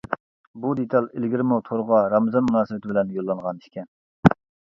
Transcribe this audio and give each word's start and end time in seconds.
بۇ 0.61 0.69
دېتال 0.79 1.09
ئىلگىرىمۇ 1.19 1.59
تورغا 1.67 1.99
رامىزان 2.15 2.47
مۇناسىۋىتى 2.47 2.91
بىلەن 2.93 3.13
يوللانغان 3.21 3.63
ئىكەن. 3.67 3.87